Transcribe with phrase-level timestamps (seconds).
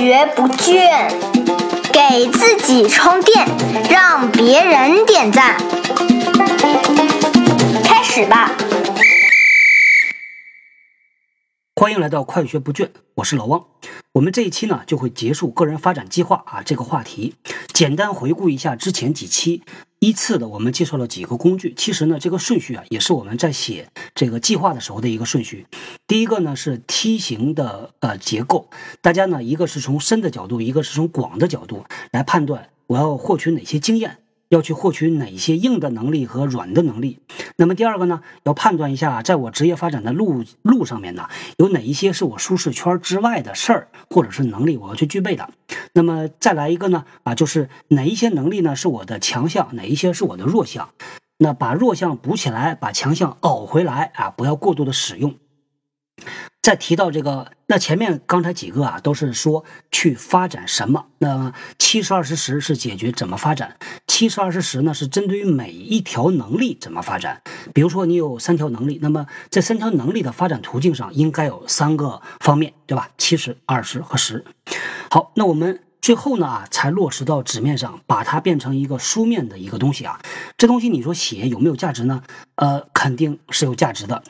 [0.00, 1.10] 学不倦，
[1.92, 3.46] 给自己充电，
[3.90, 5.58] 让别人点赞。
[7.84, 8.50] 开始吧！
[11.76, 13.62] 欢迎来到快学不倦，我是老汪。
[14.12, 17.34] 我们这一期呢就会结束个人发展计划啊这个话题，
[17.74, 19.62] 简单回顾一下之前几期，
[20.00, 21.72] 依次的我们介绍了几个工具。
[21.76, 25.66] 其实呢这个顺序啊也是我们在写这个计划的时候的一个顺序。
[26.06, 28.68] 第一个呢是梯形的呃结构，
[29.00, 34.18] 大家呢一个是从深的角度，一个是从广的角度来判断我要获取哪些经验。
[34.50, 37.20] 要去获取哪些硬的能力和软的能力？
[37.56, 38.20] 那么第二个呢？
[38.42, 45.48] 要判断一下，在我职业发展的路路上面呢，有哪一些是我舒适圈之外的事儿，或者是能力我要去具备的。
[45.92, 47.04] 那么再来一个呢？
[47.22, 50.90] 啊，就是哪一些能力呢是我的强项，哪一些是我的弱项？
[51.38, 54.30] 那把弱项补起来，把强项熬回来啊！
[54.30, 55.36] 不要过度的使用。
[56.62, 61.06] 再提到这个，那前面刚才几个啊，都是说去发展什么？
[61.18, 63.78] 那七十二十十是解决怎么发展？
[64.06, 67.40] 七十二十十呢，是针对于每一条能力怎么发展？
[67.72, 73.08] 比如说你有三条能力，那么这三条能力的发展途径上应该有三个方面，对吧？
[73.16, 74.44] 七十二十和十。
[75.10, 80.20] 好，那我们最后呢，才落实到纸面上，把它变成一个书面的一个东西啊。
[80.58, 82.22] 这东西你说写有没有价值呢？
[82.56, 84.22] 呃，肯定是有价值的。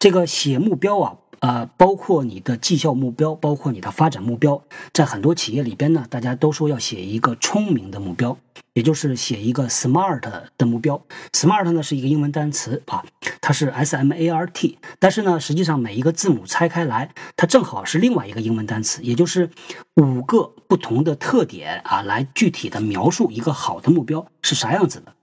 [0.00, 1.14] 这个写目标啊。
[1.40, 8.36] 呃，包括你的绩效目标，包括你的发展目标，在很多企业里边呢，大家都说要写一个聪明的目标，
[8.72, 10.20] 也就是写一个 SMART
[10.56, 11.02] 的目标。
[11.32, 13.04] SMART 呢是一个英文单词啊，
[13.40, 19.50] 它是 S M A R T，但是呢，实际上每一个字母拆开来，它正好是另外一个英文单词，也就是
[19.94, 25.14] 五个不同的特点啊，来具体的描述一个好的目标是啥样子的。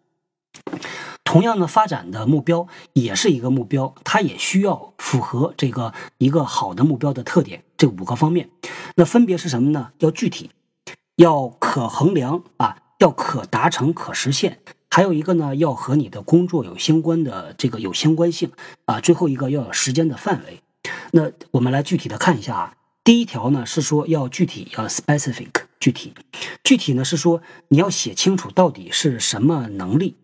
[1.33, 8.51] 同样的发展的目标也是一个目标，它也需要符合这个一个好的目标的特点，这五个方面，
[8.97, 9.93] 那分别是什么呢？
[9.97, 10.51] 要具体，
[11.15, 14.59] 要可衡量啊，要可达成、可实现，
[14.91, 18.51] 还有一个呢，要和你的工作有相关的这个有相关性
[18.85, 20.61] 啊，最后一个要有时间的范围。
[21.13, 25.49] 那我们来具体的看一下啊，第一条呢是说要具体，要 specific
[25.79, 26.13] 具体，
[26.63, 30.17] 具体呢是说你要写清楚到底是什么能力。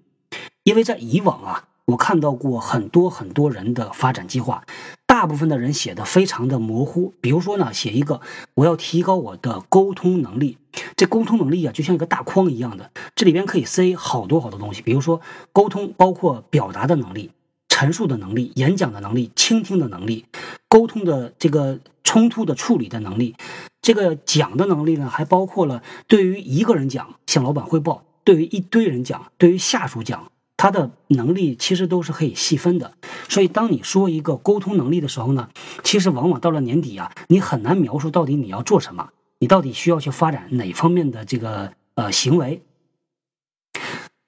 [0.69, 4.63] 因为在以往啊，我看到过很多很多人的发展计划，
[5.07, 7.16] 大部分的人写的非常的模糊。
[7.19, 8.22] 比如说呢，写一个
[8.53, 10.59] 我要提高我的沟通能力，
[10.96, 14.84] 这沟通能力啊，就像一个大框一样的，这里边可以塞好多好多东西。
[14.84, 15.22] 比如说
[15.52, 17.31] 沟通，包括表达的能力、
[17.68, 20.28] 陈述的能力、演讲的能力、倾听的能力、
[20.68, 23.36] 沟通的这个冲突的处理的能力。
[23.81, 30.31] 这个讲的能力呢，还包括了对于一个人讲，向老板汇报；对于一堆人讲，对于下属讲。
[30.61, 32.91] 他的能力其实都是可以细分的，
[33.29, 35.47] 所以当你说一个沟通能力的时候呢，
[35.85, 42.61] 其实往往到了年底啊，你很难描述到底你要做什么，你到底需要去发展哪方面的这个呃行为。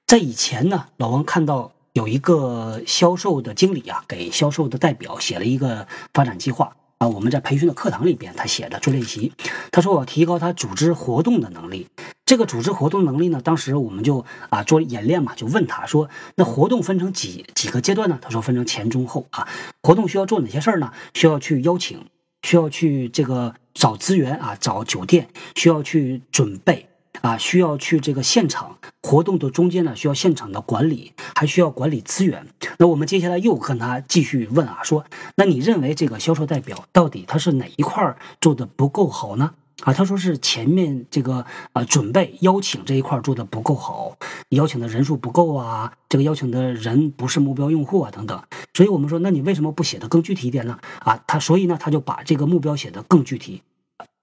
[0.07, 9.33] 在以前呢，老王看到有一个销售的经理啊，给销售的代表写了一个发展计划啊，我们在培训的课堂里边他写的做练习，
[9.69, 11.89] 他说我提高他组织活动的能力。
[12.31, 13.41] 这个组织活动能力呢？
[13.43, 19.45] 当时我们就啊做演练嘛，就问他说：“那活动分成几几个阶段呢？”他说：“分成前中后啊。
[19.83, 20.93] 活动需要做哪些事儿呢？
[21.13, 22.05] 需要去邀请，
[22.43, 26.87] 需要去这个找资源啊，找酒店，需要去准备
[27.19, 32.47] 啊，需要去这个现场活动的中间呢，需要现场的管理，还需要管理资源。
[32.77, 35.03] 那我们接下来又跟他继续问啊，说：
[35.35, 39.51] 那你认为这个销售代表到底他是哪一块做的不够好呢？”
[39.83, 41.43] 啊，他说是前面这个
[41.73, 44.15] 啊准备邀请这一块做的不够好，
[44.49, 48.43] 邀请的人数不够啊，这个邀请的人不是目标用户啊等等，
[48.75, 50.77] 所以我们说，那你为什么不写的更具体一点呢？
[50.99, 53.63] 啊，他所以呢，他就把这个目标写的更具体，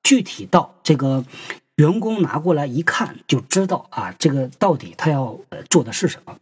[0.04, 1.24] 具体到这个
[1.74, 6.36] 员工拿过来一看就知道啊，这个到底他要呃做的是什么。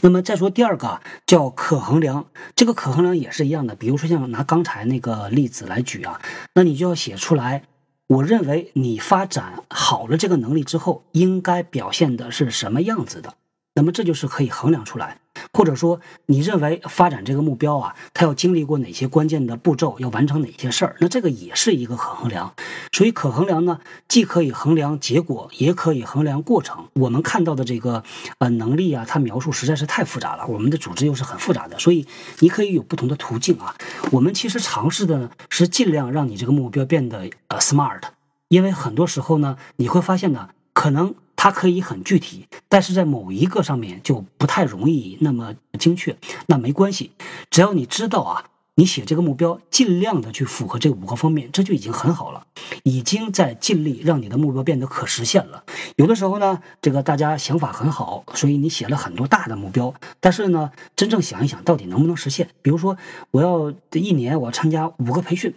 [0.00, 6.20] 那么再说第二个叫可衡量，这个可衡量也是一样的，比如说像拿刚才那个例子来举啊，
[6.54, 7.64] 那你就要写出来。
[8.08, 13.34] 我认为你发展好了这个能力之后，应该表现的是什么样子的？
[13.74, 15.20] 那么这就是可以衡量出来，
[15.52, 20.96] 或者说你认为发展这个目标啊，它要经历过哪些关键的步骤，要完成哪些事儿？
[21.00, 22.54] 那这个也是一个可衡量。
[22.92, 26.88] 所以可衡量呢，既可以衡量结果，也可以衡量过程。
[26.94, 28.02] 我们看到的这个
[28.38, 30.46] 呃能力啊，它描述实在是太复杂了。
[30.46, 32.06] 我们的组织又是很复杂的，所以
[32.40, 33.74] 你可以有不同的途径啊。
[34.10, 38.00] 我们其实尝试的是尽量让你这个目标变得呃 smart，
[38.48, 41.14] 因为很多时候呢，你会发现呢，可能。
[41.40, 46.16] 它可以很具体，但是在某一个上面就不太容易那么精确。
[46.46, 47.12] 那没关系，
[47.48, 52.44] 只要你知道啊，你写这个目标尽量的去符合这五个方面，这就已经很好了，
[52.82, 55.62] 已经在尽力让你的目标变得可实现了。
[55.94, 62.48] 有的时候呢，这个大家想法很好，所以你写了很多大的目标，但是呢，真正想一想，到底能不能实现？
[62.62, 62.96] 比如说，
[63.30, 65.54] 我要这一年我要参加五个培训，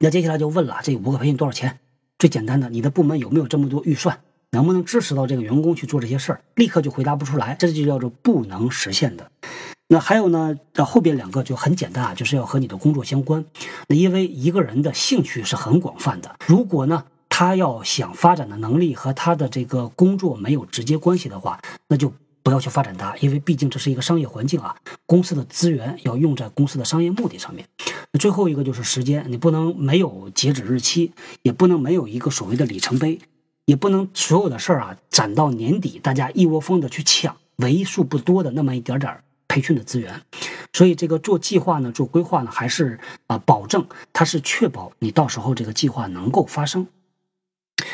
[0.00, 1.78] 那接下来就问了，这五个培训多少钱？
[2.18, 4.18] 最简单的，你的部门有没有这么多预算？
[4.50, 6.40] 能不能支持到这个员工去做这些事儿？
[6.54, 9.30] 立刻就回答不出来，这就叫做不能实现的。
[9.88, 10.54] 那还有呢？
[10.74, 13.44] 这后边两个就很简单啊，就是要和你的工作相关。
[13.88, 22.12] 那因为一个人的兴趣是很广泛的，如果呢他要想发展的能力和他的这个工作没有直接关系的话，那就
[22.42, 27.66] 不要去发展它，因为毕竟这是一个商业环境啊，公司的资源要用在公司的商业目的上面。
[28.12, 31.12] 那最后一个就是时间，你不能没有截止日期，
[31.42, 33.18] 也不能没有一个所谓的里程碑。
[33.68, 40.22] 也不能所有的事儿啊攒到年底，大家一窝蜂的去抢为数不多的那么一点点培训的资源，
[40.72, 46.86] 所以这个做计划呢，做规划呢，还是啊保证它是确保你到时候这个计划能够发生，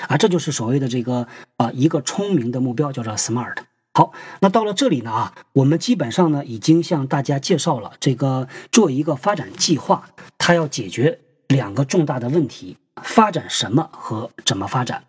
[0.06, 1.26] 啊，这就是所谓的这个
[1.56, 3.56] 啊一个聪明的目标叫做 SMART。
[3.94, 4.12] 好，
[4.42, 11.18] 那到了这里呢啊，我们基本上呢已经向大家介绍了这个做一个发展计划，它要解决
[11.48, 15.02] 两个重大的问题：发展什么和怎么发展。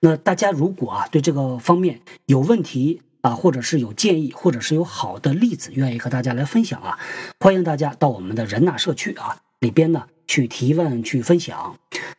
[0.00, 6.98] 那大家如果啊对这个方面有问题啊，或者是有建议，或者是有好的例子愿意和大家来分享啊，
[7.40, 11.76] 欢迎大家到我们的人纳社区啊里边呢去提问去分享。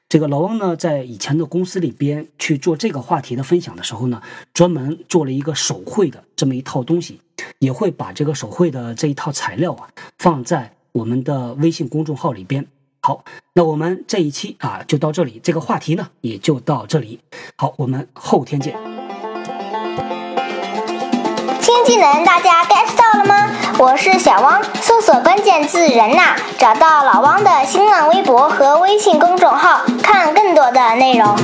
[0.07, 4.21] 这个老汪呢在以前的公司里边去做这个话题的分享的时候呢，
[4.53, 7.19] 专门做了一个手绘的这么一套东西，
[7.59, 12.65] 也会把这个手绘的这一套材料啊放在我们的微信公众号里边。
[13.05, 17.19] 好，那我们这一期啊就到这里，这个话题呢也就到这里。
[17.57, 18.77] 好，我们后天见。
[21.59, 23.51] 新技能大家 get 到了吗？
[23.77, 31.35] 我是小汪，搜索关键字“人呐”，找到老汪的新浪微博和微信公众号，看更多的内容。